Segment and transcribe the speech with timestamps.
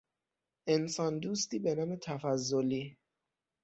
[0.67, 2.97] انسان دوستی بنام تفضلی